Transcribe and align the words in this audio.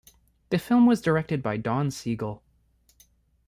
The 0.49 0.57
film 0.57 0.87
was 0.87 0.99
directed 0.99 1.43
by 1.43 1.57
Don 1.57 1.91
Siegel. 1.91 2.41